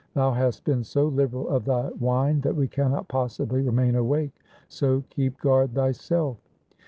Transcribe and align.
Thou 0.15 0.31
hast 0.31 0.63
been 0.63 0.83
so 0.83 1.07
liberal 1.09 1.47
of 1.49 1.65
thy 1.65 1.89
wine, 1.89 2.41
that 2.41 2.55
we 2.55 2.67
cannot 2.67 3.07
possibly 3.07 3.61
remain 3.61 3.93
awake, 3.93 4.33
so 4.67 5.03
keep 5.11 5.39
guard 5.39 5.75
thyself.' 5.75 6.37